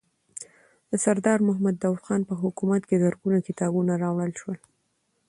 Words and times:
د 0.89 0.91
سردار 1.03 1.39
محمد 1.47 1.75
داود 1.81 2.03
خان 2.05 2.21
په 2.29 2.33
حکومت 2.41 2.81
کې 2.87 3.01
زرګونه 3.03 3.39
کتابونه 3.47 3.93
راوړل 4.03 4.31
شول. 4.39 4.57